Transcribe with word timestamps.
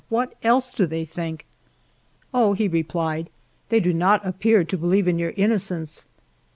"What 0.09 0.33
else 0.41 0.73
do 0.73 0.87
they 0.87 1.05
think?"" 1.05 1.45
Oh," 2.33 2.53
he 2.53 2.67
replied," 2.67 3.29
they 3.69 3.79
do 3.79 3.93
not 3.93 4.25
appear 4.25 4.63
to 4.63 4.75
be 4.75 4.87
lieve 4.87 5.07
in 5.07 5.19
your 5.19 5.33
innocence." 5.37 6.07